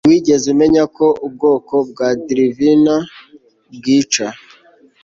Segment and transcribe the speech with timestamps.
[0.05, 2.85] ntiwigeze umenya ko ubwoko bwa drivin
[3.75, 4.27] bwica